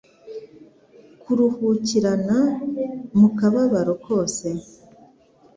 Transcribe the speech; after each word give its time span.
kuruhukirana 1.21 2.39
mu 3.19 3.27
kababaro 3.39 3.93
kose, 4.05 4.47